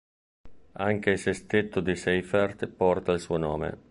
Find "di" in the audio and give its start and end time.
1.79-1.95